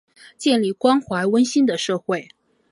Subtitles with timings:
[0.35, 2.27] 建立关怀温馨的社会